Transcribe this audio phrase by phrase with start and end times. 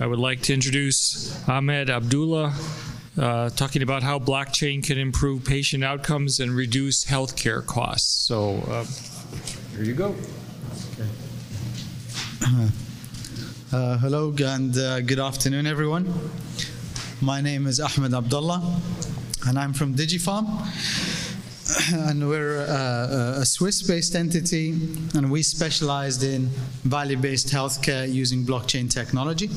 [0.00, 2.54] I would like to introduce Ahmed Abdulla,
[3.18, 8.08] uh, talking about how blockchain can improve patient outcomes and reduce healthcare costs.
[8.26, 8.86] So, uh,
[9.76, 10.14] here you go.
[13.72, 16.12] Uh, hello and uh, good afternoon, everyone.
[17.20, 18.80] My name is Ahmed Abdulla,
[19.46, 20.46] and I'm from Digipharm.
[22.08, 24.70] And we're uh, a Swiss based entity,
[25.14, 26.48] and we specialized in
[26.82, 29.48] value based healthcare using blockchain technology.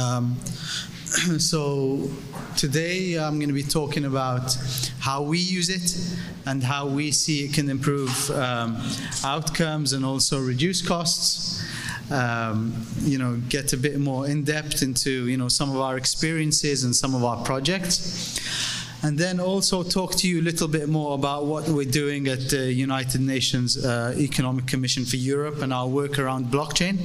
[0.00, 0.36] Um,
[1.38, 2.10] so
[2.56, 4.56] today I'm going to be talking about
[4.98, 8.76] how we use it and how we see it can improve um,
[9.24, 11.64] outcomes and also reduce costs.
[12.10, 15.96] Um, you know, get a bit more in depth into you know some of our
[15.96, 18.40] experiences and some of our projects.
[19.02, 22.48] And then also talk to you a little bit more about what we're doing at
[22.48, 26.98] the United Nations uh, Economic Commission for Europe and our work around blockchain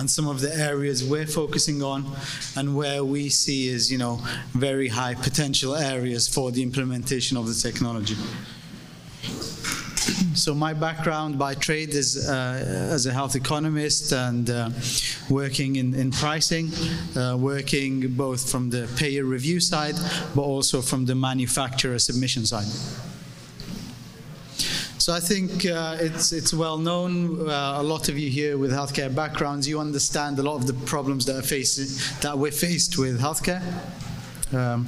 [0.00, 2.06] and some of the areas we're focusing on
[2.56, 4.18] and where we see is, you know,
[4.52, 8.16] very high potential areas for the implementation of the technology.
[10.34, 14.70] So my background by trade is uh, as a health economist and uh,
[15.28, 16.70] working in, in pricing,
[17.14, 19.96] uh, working both from the payer review side,
[20.34, 22.70] but also from the manufacturer submission side.
[25.00, 27.48] So I think uh, it's it's well known.
[27.48, 30.74] Uh, a lot of you here with healthcare backgrounds, you understand a lot of the
[30.84, 31.88] problems that are facing
[32.20, 33.62] that we're faced with healthcare.
[34.52, 34.86] Um,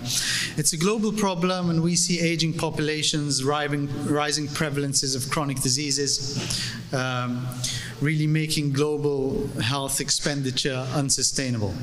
[0.59, 6.63] it's a global problem, and we see aging populations, rising, rising prevalences of chronic diseases,
[6.93, 7.49] um,
[8.03, 11.75] really making global health expenditure unsustainable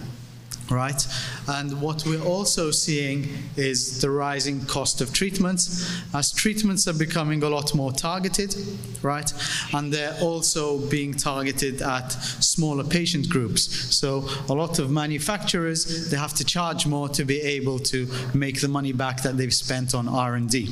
[0.70, 1.06] right?
[1.48, 7.44] And what we're also seeing is the rising cost of treatments as treatments are becoming
[7.44, 8.56] a lot more targeted,
[9.02, 9.32] right?
[9.74, 13.96] And they're also being targeted at smaller patient groups.
[13.96, 18.62] So a lot of manufacturers, they have to charge more to be able to make
[18.62, 20.70] the money back that they've spent on R&D.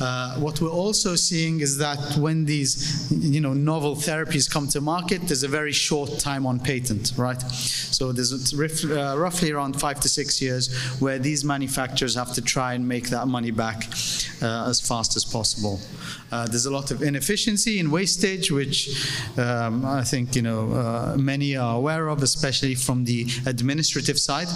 [0.00, 4.80] Uh, what we're also seeing is that when these, you know, novel therapies come to
[4.80, 7.40] market, there's a very short time on patent, right?
[7.42, 8.56] So there's a,
[9.02, 13.08] uh, roughly around five to six years where these manufacturers have to try and make
[13.08, 13.84] that money back
[14.40, 15.80] uh, as fast as possible.
[16.30, 18.78] Uh, there's a lot of inefficiency and wastage, which
[19.38, 24.48] um, I think you know uh, many are aware of, especially from the administrative side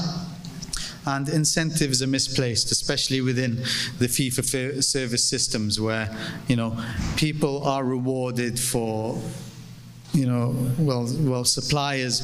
[1.06, 3.62] and incentives are misplaced, especially within
[3.98, 6.14] the fee for service systems, where
[6.48, 6.76] you know
[7.16, 9.20] people are rewarded for
[10.12, 12.20] you know well well suppliers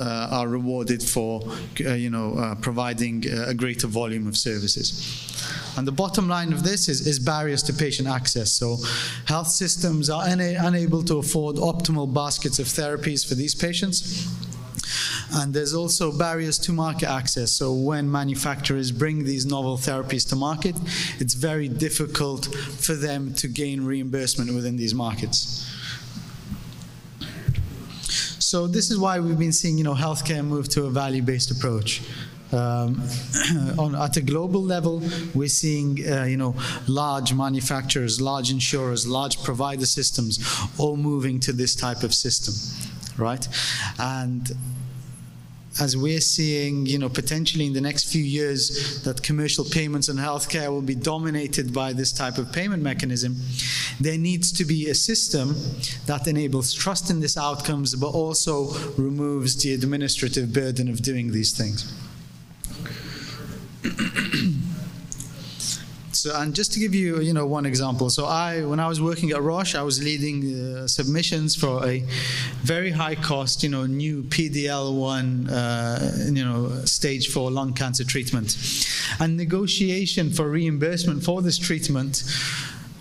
[0.00, 1.42] are rewarded for,
[1.84, 4.92] uh, you know, uh, providing a greater volume of services.
[5.76, 8.50] And the bottom line of this is, is barriers to patient access.
[8.50, 8.78] So
[9.26, 14.26] health systems are una unable to afford optimal baskets of therapies for these patients.
[15.34, 17.52] And there's also barriers to market access.
[17.52, 20.76] So when manufacturers bring these novel therapies to market,
[21.18, 25.66] it's very difficult for them to gain reimbursement within these markets.
[28.46, 32.02] So this is why we've been seeing, you know, healthcare move to a value-based approach.
[32.52, 33.02] Um,
[33.76, 35.02] on, at a global level,
[35.34, 36.54] we're seeing, uh, you know,
[36.86, 40.38] large manufacturers, large insurers, large provider systems,
[40.78, 42.54] all moving to this type of system,
[43.18, 43.48] right?
[43.98, 44.52] And
[45.80, 50.16] as we're seeing, you know, potentially in the next few years that commercial payments in
[50.16, 53.36] healthcare will be dominated by this type of payment mechanism,
[54.00, 55.54] there needs to be a system
[56.06, 61.52] that enables trust in these outcomes, but also removes the administrative burden of doing these
[61.56, 61.92] things.
[66.26, 68.10] So, and just to give you, you know, one example.
[68.10, 72.00] So I, when I was working at Roche, I was leading uh, submissions for a
[72.62, 78.56] very high cost, you know, new PDL1, uh, you know, stage four lung cancer treatment.
[79.20, 82.24] And negotiation for reimbursement for this treatment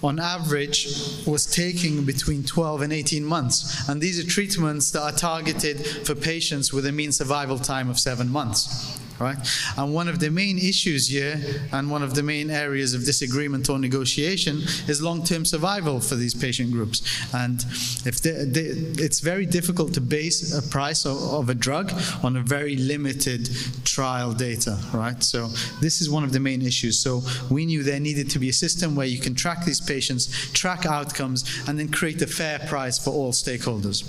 [0.03, 0.85] on average
[1.25, 3.89] was taking between 12 and 18 months.
[3.89, 7.99] And these are treatments that are targeted for patients with a mean survival time of
[7.99, 9.37] seven months right?
[9.77, 11.39] And one of the main issues here,
[11.71, 16.33] and one of the main areas of disagreement or negotiation, is long-term survival for these
[16.33, 17.01] patient groups.
[17.33, 17.63] And
[18.05, 18.61] if they, they,
[19.01, 23.49] it's very difficult to base a price of, of, a drug on a very limited
[23.83, 25.21] trial data, right?
[25.23, 25.47] So
[25.79, 26.99] this is one of the main issues.
[26.99, 30.51] So we knew there needed to be a system where you can track these patients,
[30.51, 34.03] track outcomes, and then create a fair price for all stakeholders.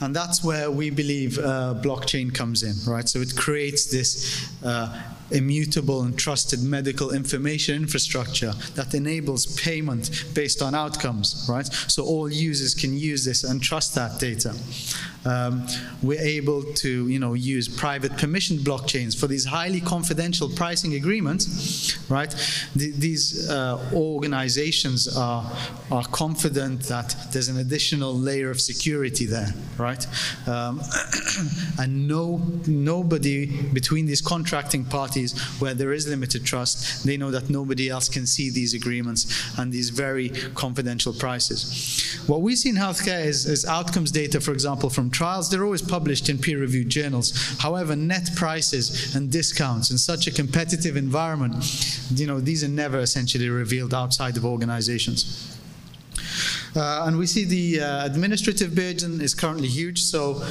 [0.00, 3.08] And that's where we believe uh, blockchain comes in, right?
[3.08, 5.00] So it creates this uh,
[5.30, 11.66] immutable and trusted medical information infrastructure that enables payment based on outcomes, right?
[11.66, 14.54] So all users can use this and trust that data.
[15.24, 15.66] Um,
[16.02, 21.98] we're able to, you know, use private permission blockchains for these highly confidential pricing agreements,
[22.08, 22.34] right?
[22.74, 25.44] The, these uh, organizations are,
[25.90, 30.06] are confident that there's an additional layer of security there, right?
[30.46, 30.80] Um,
[31.78, 35.17] and no, nobody between these contracting parties
[35.58, 39.26] where there is limited trust, they know that nobody else can see these agreements
[39.58, 42.18] and these very confidential prices.
[42.26, 45.50] What we see in healthcare is, is outcomes data, for example, from trials.
[45.50, 47.32] They're always published in peer-reviewed journals.
[47.58, 51.54] However, net prices and discounts in such a competitive environment,
[52.14, 55.56] you know, these are never essentially revealed outside of organizations.
[56.76, 60.02] Uh, and we see the uh, administrative burden is currently huge.
[60.02, 60.42] So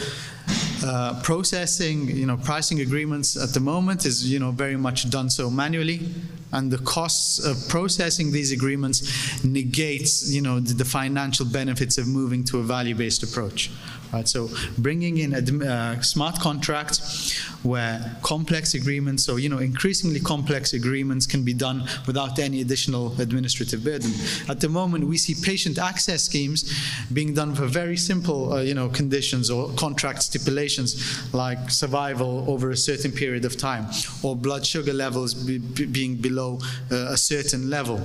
[0.83, 5.29] uh, processing, you know, pricing agreements at the moment is, you know, very much done
[5.29, 6.09] so manually,
[6.51, 12.07] and the costs of processing these agreements negates, you know, the, the financial benefits of
[12.07, 13.69] moving to a value-based approach.
[14.13, 20.73] Right, so bringing in uh, smart contracts where complex agreements, so you know, increasingly complex
[20.73, 24.11] agreements can be done without any additional administrative burden.
[24.47, 26.73] At the moment, we see patient access schemes
[27.11, 32.71] being done for very simple, uh, you know, conditions or contract stipulations like survival over
[32.71, 33.87] a certain period of time
[34.23, 36.59] or blood sugar levels be, be being below
[36.91, 37.99] uh, a certain level.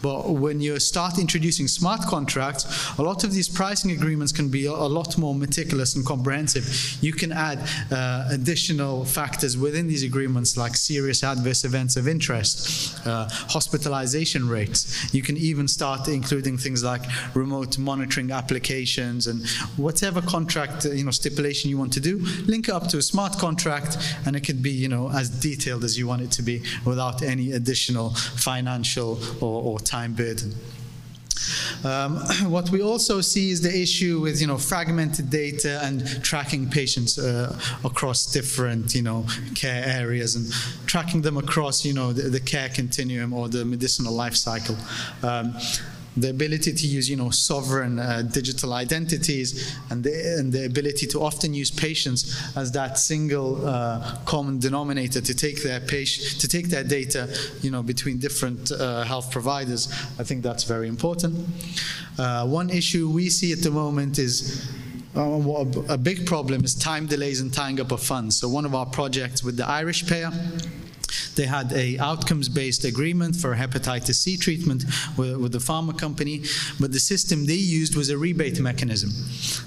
[0.00, 2.64] But when you start introducing smart contracts,
[2.98, 6.98] a lot of these pricing agreements can be a, a lot more meticulous and comprehensive.
[7.02, 7.58] You can add
[7.90, 15.12] uh, additional factors within these agreements like serious adverse events of interest, uh, hospitalization rates.
[15.12, 17.02] You can even start including things like
[17.34, 22.74] remote monitoring applications and whatever contract you know stipulation you want to do, link it
[22.74, 26.06] up to a smart contract and it could be you know as detailed as you
[26.06, 30.54] want it to be without any additional financial or, or time burden.
[31.84, 32.16] Um,
[32.50, 37.18] what we also see is the issue with you know fragmented data and tracking patients
[37.18, 40.52] uh, across different you know care areas and
[40.86, 44.76] tracking them across you know the, the care continuum or the medicinal life cycle.
[45.22, 45.54] Um,
[46.20, 51.06] the ability to use, you know, sovereign uh, digital identities and the, and the ability
[51.06, 56.48] to often use patients as that single uh, common denominator to take their patient, to
[56.48, 57.28] take their data,
[57.62, 59.88] you know, between different uh, health providers.
[60.18, 61.34] I think that's very important.
[62.18, 64.68] Uh, one issue we see at the moment is
[65.16, 68.36] uh, a big problem is time delays and tying up of funds.
[68.36, 70.30] So one of our projects with the Irish payer
[71.38, 74.84] they had a outcomes-based agreement for hepatitis C treatment
[75.16, 76.42] with, with, the pharma company,
[76.80, 79.10] but the system they used was a rebate mechanism.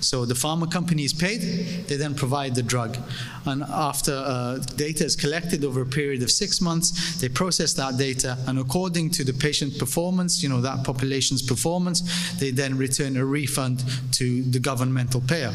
[0.02, 1.42] So the pharma company is paid,
[1.88, 2.98] they then provide the drug.
[3.46, 7.98] And after uh, data is collected over a period of six months, they process that
[7.98, 12.02] data, and according to the patient performance, you know, that population's performance,
[12.40, 15.54] they then return a refund to the governmental payer.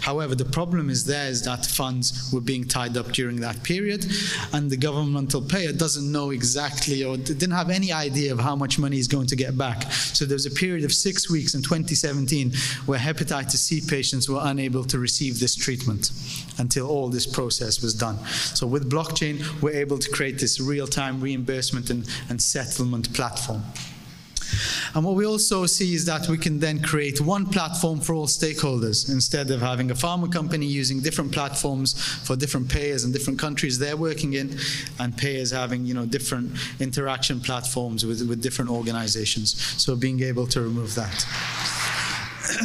[0.00, 4.06] However, the problem is there is that funds were being tied up during that period,
[4.52, 8.78] and the governmental payer doesn't know exactly or didn't have any idea of how much
[8.78, 9.90] money he's going to get back.
[9.92, 12.52] So there's a period of six weeks in 2017
[12.86, 16.10] where hepatitis C patients were unable to receive this treatment
[16.58, 18.18] until all this process was done.
[18.26, 23.62] So with blockchain, we're able to create this real-time reimbursement and, and settlement platform.
[24.94, 28.26] And what we also see is that we can then create one platform for all
[28.26, 33.38] stakeholders instead of having a pharma company using different platforms for different payers and different
[33.38, 34.58] countries they're working in,
[34.98, 39.60] and payers having you know different interaction platforms with, with different organizations.
[39.82, 41.26] So being able to remove that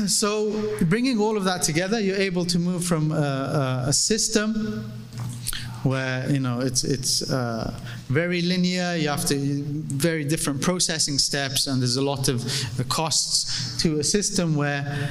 [0.07, 5.02] so bringing all of that together, you're able to move from a, a system
[5.83, 7.73] where you know it's it's uh,
[8.07, 8.95] very linear.
[8.95, 12.43] You have to very different processing steps, and there's a lot of
[12.89, 15.09] costs to a system where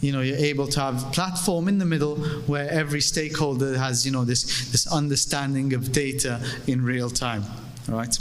[0.00, 2.16] you know you're able to have platform in the middle
[2.46, 7.42] where every stakeholder has you know this this understanding of data in real time.
[7.88, 8.18] All right.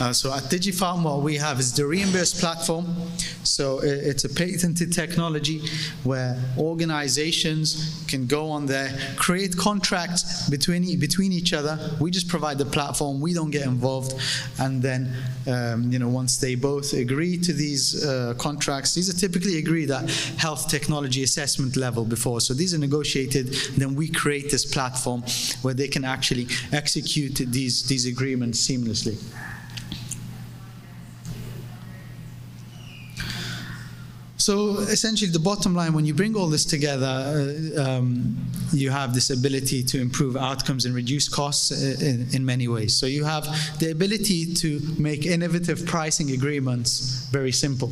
[0.00, 2.86] Uh, so at Digipharm, what we have is the Reimburse platform.
[3.44, 5.62] So it's a patented technology
[6.02, 11.78] where organizations can go on there, create contracts between, between each other.
[12.00, 14.14] We just provide the platform, we don't get involved.
[14.58, 15.14] And then,
[15.46, 19.92] um, you know, once they both agree to these uh, contracts, these are typically agreed
[19.92, 22.40] at health technology assessment level before.
[22.40, 25.22] So these are negotiated, then we create this platform
[25.62, 29.22] where they can actually execute these, these agreements seamlessly.
[34.44, 38.36] So essentially, the bottom line, when you bring all this together, uh, um,
[38.74, 42.94] you have this ability to improve outcomes and reduce costs in, in, many ways.
[42.94, 43.44] So you have
[43.78, 47.90] the ability to make innovative pricing agreements very simple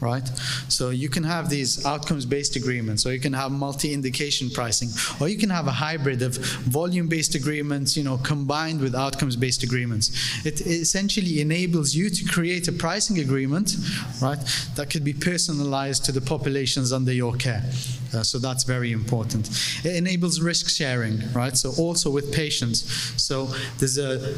[0.00, 0.26] right?
[0.68, 5.38] So you can have these outcomes-based agreements, or you can have multi-indication pricing, or you
[5.38, 10.10] can have a hybrid of volume-based agreements, you know, combined with outcomes-based agreements.
[10.44, 13.76] It essentially enables you to create a pricing agreement,
[14.20, 14.38] right,
[14.76, 17.64] that could be personalized to the populations under your care.
[18.14, 19.48] Uh, so that's very important.
[19.84, 21.56] It enables risk sharing, right?
[21.56, 22.84] So also with patients.
[23.22, 23.46] So
[23.78, 24.34] there's a,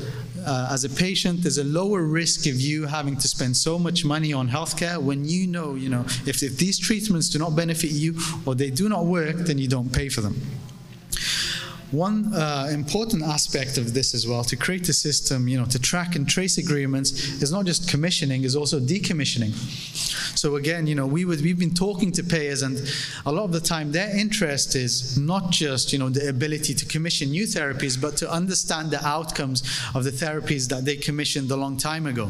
[0.47, 4.04] uh, as a patient, there's a lower risk of you having to spend so much
[4.04, 7.90] money on healthcare when you know, you know, if, if these treatments do not benefit
[7.90, 8.14] you
[8.45, 10.40] or they do not work, then you don't pay for them.
[11.92, 15.78] One uh, important aspect of this as well, to create a system, you know, to
[15.78, 19.52] track and trace agreements, is not just commissioning, is also decommissioning.
[20.36, 22.76] So again, you know, we would, we've been talking to payers, and
[23.24, 26.84] a lot of the time their interest is not just, you know, the ability to
[26.86, 29.62] commission new therapies, but to understand the outcomes
[29.94, 32.28] of the therapies that they commissioned a long time ago,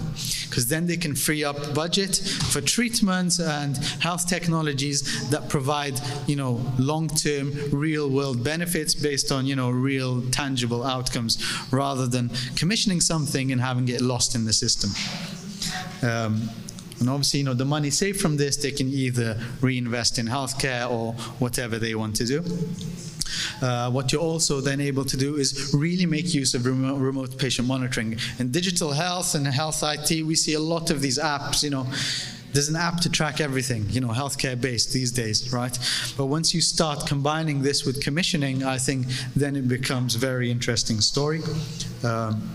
[0.48, 2.16] because then they can free up budget
[2.50, 9.56] for treatments and health technologies that provide, you know, long-term, real-world benefits based on you
[9.56, 11.38] know, real tangible outcomes
[11.70, 14.90] rather than commissioning something and having it lost in the system.
[16.02, 16.48] Um,
[17.00, 20.90] and obviously, you know, the money saved from this, they can either reinvest in healthcare
[20.90, 22.44] or whatever they want to do.
[23.60, 27.38] Uh, what you're also then able to do is really make use of remote, remote
[27.38, 28.16] patient monitoring.
[28.38, 31.86] In digital health and health IT, we see a lot of these apps, you know,
[32.56, 35.78] there's an app to track everything, you know, healthcare based these days, right?
[36.16, 41.02] But once you start combining this with commissioning, I think then it becomes very interesting
[41.02, 41.42] story.
[42.02, 42.48] Um,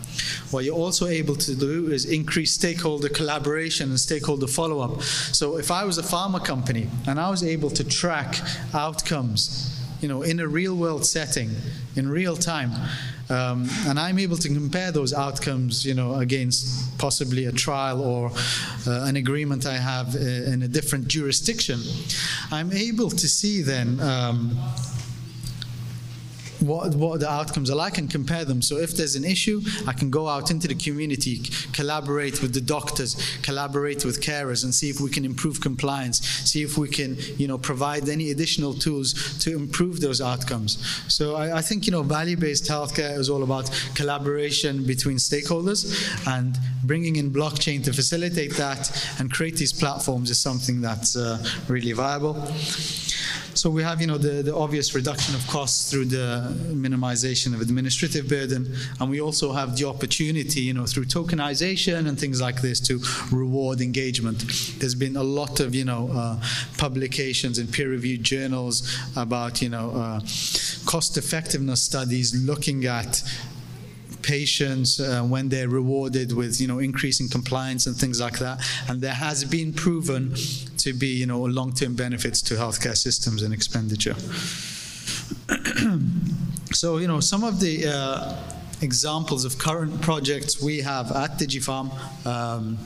[0.50, 5.04] what you're also able to do is increase stakeholder collaboration and stakeholder follow up.
[5.04, 8.40] So if I was a pharma company and I was able to track
[8.74, 11.52] outcomes, you know, in a real world setting,
[11.96, 12.72] in real time,
[13.32, 18.32] um, and I'm able to compare those outcomes, you know, against possibly a trial or
[18.88, 21.80] uh, an agreement I have uh, in a different jurisdiction.
[22.52, 24.58] I'm able to see then um,
[26.62, 28.62] what, what the outcomes are like and compare them.
[28.62, 31.42] So if there's an issue, I can go out into the community,
[31.74, 36.62] collaborate with the doctors, collaborate with carers, and see if we can improve compliance, see
[36.62, 40.78] if we can, you know, provide any additional tools to improve those outcomes.
[41.08, 45.82] So I, I think, you know, value-based healthcare is all about collaboration between stakeholders
[46.28, 51.44] and bringing in blockchain to facilitate that and create these platforms is something that's uh,
[51.68, 52.36] really viable.
[53.54, 57.62] So we have, you know, the, the obvious reduction of costs through the minimization of
[57.62, 62.62] administrative burden, and we also have the opportunity, you know, through tokenization and things like
[62.62, 63.00] this to
[63.32, 64.44] reward engagement.
[64.80, 66.42] There's been a lot of, you know, uh,
[66.78, 70.20] publications in peer-reviewed journals about, you know, uh,
[70.86, 73.24] cost effectiveness studies looking at
[74.22, 78.62] patients uh, when they're rewarded with you know increasing compliance and things like that.
[78.88, 80.36] And there has been proven
[80.78, 84.16] to be you know long-term benefits to healthcare systems and expenditure
[86.72, 88.36] so you know some of the uh,
[88.82, 91.92] examples of current projects we have at Digipharm
[92.26, 92.78] um,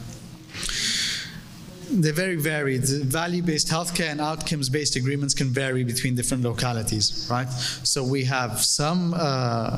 [1.89, 2.83] they're very varied.
[2.83, 7.49] Value-based healthcare and outcomes-based agreements can vary between different localities, right?
[7.49, 9.77] So we have some uh,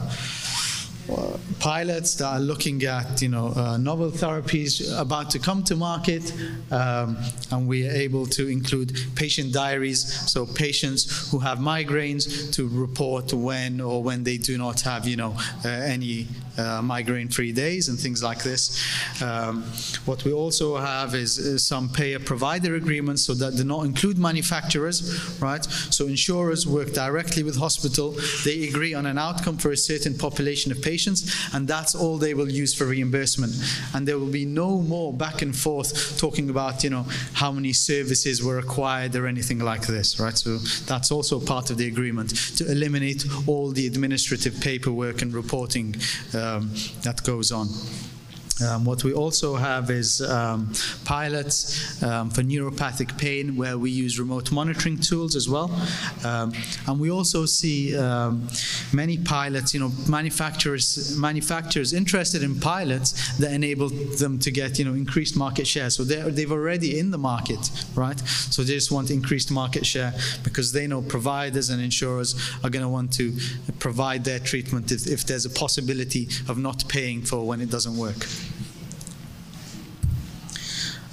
[1.60, 6.34] pilots that are looking at you know uh, novel therapies about to come to market
[6.72, 7.18] um,
[7.52, 13.34] and we are able to include patient diaries so patients who have migraines to report
[13.34, 15.36] when or when they do not have you know
[15.66, 18.84] uh, any uh, migraine free days and things like this
[19.22, 19.64] um,
[20.06, 24.18] what we also have is, is some payer provider agreements so that do not include
[24.18, 29.78] manufacturers right so insurers work directly with hospital they agree on an outcome for a
[29.78, 33.54] certain population of patients and that's all they will use for reimbursement.
[33.94, 37.74] And there will be no more back and forth talking about, you know, how many
[37.74, 40.38] services were acquired or anything like this, right?
[40.38, 45.96] So that's also part of the agreement to eliminate all the administrative paperwork and reporting
[46.48, 46.72] um,
[47.04, 47.68] that goes on.
[48.66, 50.72] Um, what we also have is um,
[51.06, 55.70] pilots um, for neuropathic pain where we use remote monitoring tools as well.
[56.26, 56.54] Um,
[56.88, 58.48] and we also see um,
[58.94, 64.86] many pilots, you know, manufacturers manufacturers interested in pilots that enable them to get, you
[64.86, 65.90] know, increased market share.
[65.90, 68.20] So they're, they've already in the market, right?
[68.20, 72.84] So they just want increased market share because they know providers and insurers are going
[72.84, 73.34] to want to
[73.80, 77.98] provide their treatment if, if there's a possibility of not paying for when it doesn't
[77.98, 78.26] work.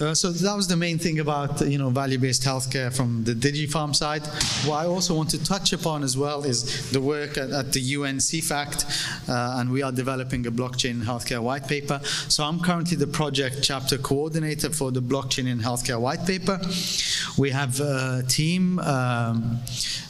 [0.01, 3.95] Uh, so that was the main thing about you know value-based healthcare from the Digipharm
[3.95, 4.27] side.
[4.67, 7.81] What I also want to touch upon as well is the work at, at the
[7.81, 12.01] UN CEFACT, uh, and we are developing a blockchain in healthcare white paper.
[12.29, 16.61] So I'm currently the project chapter coordinator for the blockchain in healthcare white paper.
[17.39, 19.61] We have a team um,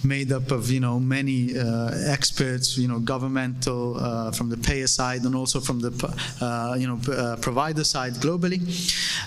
[0.02, 4.86] made up of you know many uh, experts, you know governmental uh, from the payer
[4.86, 5.92] side and also from the
[6.40, 8.60] uh, you know uh, provider side globally,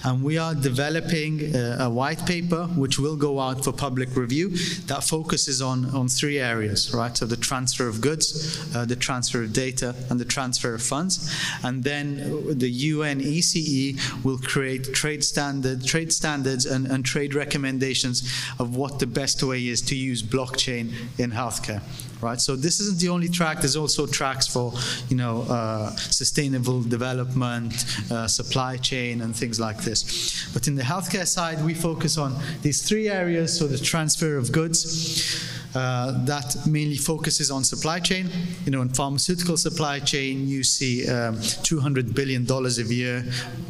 [0.04, 4.50] and we are developing a, a, white paper which will go out for public review
[4.88, 7.16] that focuses on, on three areas, right?
[7.16, 11.34] So the transfer of goods, uh, the transfer of data, and the transfer of funds.
[11.64, 18.24] And then the UN ECE will create trade standard, trade standards and, and trade recommendations
[18.60, 21.82] of what the best way is to use blockchain in healthcare
[22.22, 22.40] right?
[22.40, 23.60] So this isn't the only track.
[23.60, 24.74] There's also tracks for,
[25.10, 30.50] you know, uh, sustainable development, uh, supply chain, and things like this.
[30.54, 33.58] But in the healthcare side, we focus on these three areas.
[33.58, 35.54] So the transfer of goods.
[35.76, 38.30] Uh, that mainly focuses on supply chain.
[38.66, 43.24] You know, in pharmaceutical supply chain, you see um, 200 billion dollars a year,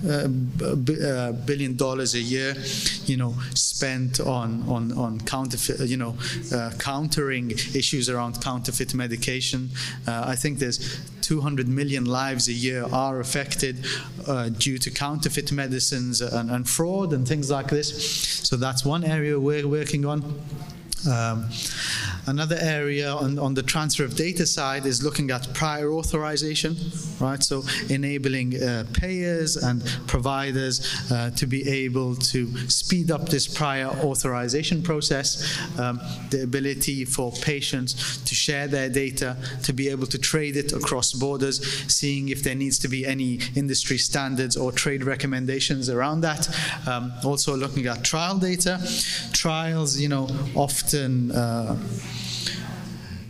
[0.07, 0.27] uh,
[0.63, 2.55] uh, billion dollars a year,
[3.05, 6.15] you know, spent on on on counterfeit, you know,
[6.53, 9.69] uh, countering issues around counterfeit medication.
[10.07, 13.85] Uh, I think there's 200 million lives a year are affected
[14.27, 17.89] uh, due to counterfeit medicines and, and fraud and things like this.
[18.47, 20.23] So that's one area we're working on.
[21.05, 21.45] Um,
[22.27, 26.75] another area on, on, the transfer of data side is looking at prior authorization,
[27.19, 27.41] right?
[27.41, 33.87] So enabling uh, payers and providers uh, to be able to speed up this prior
[33.87, 40.17] authorization process, um, the ability for patients to share their data, to be able to
[40.17, 45.03] trade it across borders, seeing if there needs to be any industry standards or trade
[45.03, 46.47] recommendations around that.
[46.87, 48.79] Um, also looking at trial data.
[49.31, 51.77] Trials, you know, often uh,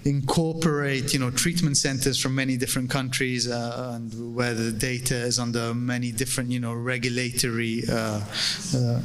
[0.05, 5.37] incorporate you know treatment centers from many different countries uh, and where the data is
[5.37, 8.21] under many different you know regulatory uh,
[8.75, 9.01] uh,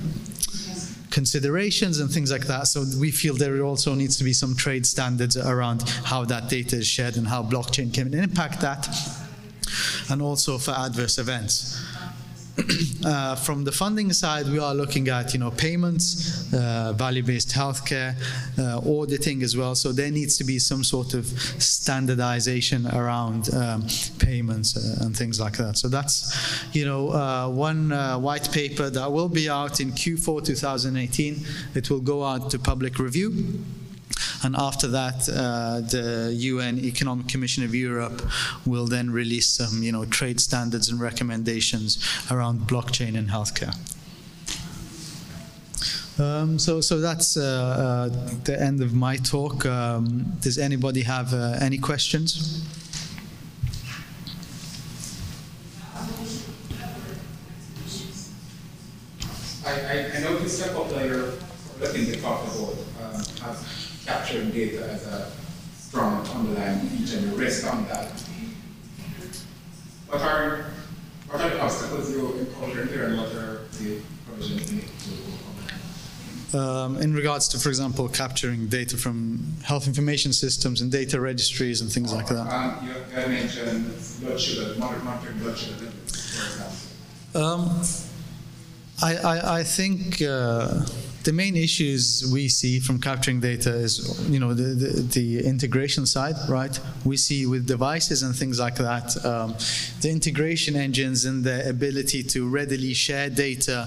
[1.10, 2.66] considerations and things like that.
[2.66, 6.76] So we feel there also needs to be some trade standards around how that data
[6.76, 8.88] is shared and how blockchain can impact that
[10.10, 11.81] and also for adverse events
[13.04, 18.14] uh, from the funding side, we are looking at you know payments, uh, value-based healthcare,
[18.58, 19.74] uh, auditing as well.
[19.74, 23.86] So there needs to be some sort of standardization around um,
[24.18, 25.78] payments uh, and things like that.
[25.78, 27.90] So that's you know uh, one
[28.22, 31.40] white paper that will be out in Q4 2018.
[31.74, 33.64] It will go out to public review.
[34.44, 38.22] And after that, uh, the UN Economic Commission of Europe
[38.66, 41.98] will then release some, you know, trade standards and recommendations
[42.30, 43.76] around blockchain in healthcare.
[46.18, 49.64] Um, so, so that's uh, uh, the end of my talk.
[49.64, 52.64] Um, does anybody have uh, any questions?
[59.64, 61.32] I, I, noticed a couple of your
[61.80, 63.56] looking to talk about um,
[64.04, 65.30] capturing data as a
[65.76, 68.10] strong underlying feature and rest on that.
[70.08, 70.66] What are,
[71.28, 75.32] what are the obstacles you encounter here and what are the provisions you need to
[76.54, 81.80] um, in regards to, for example, capturing data from health information systems and data registries
[81.80, 82.52] and things like that.
[82.52, 87.42] Um, you, you mentioned blood sugar, monitoring blood sugar levels, for example.
[87.42, 87.82] Um,
[89.02, 90.84] I, I, I think uh,
[91.24, 96.06] the main issues we see from capturing data is, you know, the, the, the integration
[96.06, 96.78] side, right?
[97.04, 99.54] We see with devices and things like that, um,
[100.00, 103.86] the integration engines and the ability to readily share data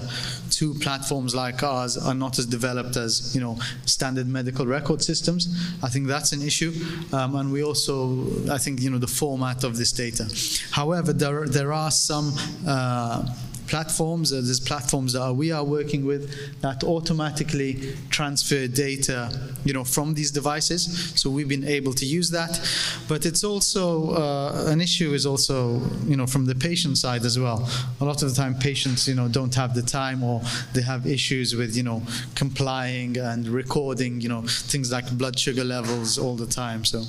[0.52, 5.48] to platforms like ours are not as developed as, you know, standard medical record systems.
[5.82, 6.72] I think that's an issue.
[7.12, 10.26] Um, and we also, I think, you know, the format of this data.
[10.70, 12.32] However, there, there are some
[12.66, 13.26] uh,
[13.66, 14.32] platforms.
[14.32, 19.30] Uh, there's platforms that we are working with that automatically transfer data,
[19.64, 21.12] you know, from these devices.
[21.14, 22.60] So we've been able to use that.
[23.08, 27.38] But it's also uh, an issue is also, you know, from the patient side as
[27.38, 27.68] well.
[28.00, 30.40] A lot of the time, patients, you know, don't have the time or
[30.72, 32.02] they have issues with, you know,
[32.34, 36.84] complying and recording, you know, things like blood sugar levels all the time.
[36.84, 37.02] So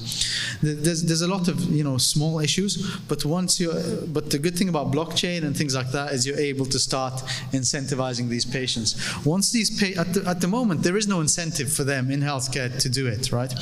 [0.62, 2.78] there's there's a lot of you know small issues.
[3.08, 3.72] But once you,
[4.08, 7.14] but the good thing about blockchain and things like that is you're able to start
[7.52, 8.96] incentivizing these patients.
[9.26, 12.22] Once these pa- at, the, at the moment there is no incentive for them in
[12.22, 13.54] healthcare to do it, right?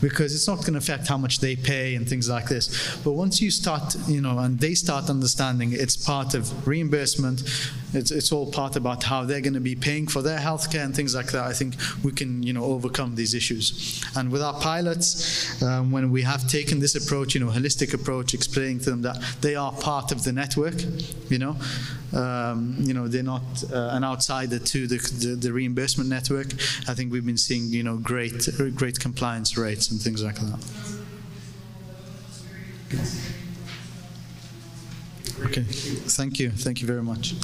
[0.00, 2.96] Because it's not going to affect how much they pay and things like this.
[3.04, 7.42] But once you start, you know, and they start understanding it's part of reimbursement,
[7.94, 10.94] it's, it's all part about how they're going to be paying for their healthcare and
[10.94, 11.44] things like that.
[11.44, 14.02] I think we can, you know, overcome these issues.
[14.16, 18.34] And with our pilots, um, when we have taken this approach, you know, holistic approach,
[18.34, 20.74] explaining to them that they are part of the network,
[21.28, 21.56] you know,
[22.12, 26.52] um, you know, they're not uh, an outsider to the, the, the reimbursement network.
[26.88, 30.60] I think we've been seeing, you know, great, great compliance rates and things like that.
[35.42, 35.62] Okay.
[35.62, 36.50] Thank you.
[36.50, 37.34] Thank you very much.